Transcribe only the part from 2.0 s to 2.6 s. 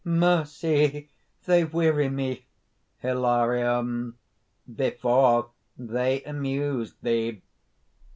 me!"